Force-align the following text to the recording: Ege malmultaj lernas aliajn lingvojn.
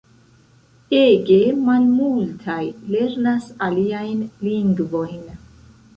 Ege 0.99 1.37
malmultaj 1.67 2.63
lernas 2.95 3.53
aliajn 3.67 4.25
lingvojn. 4.49 5.25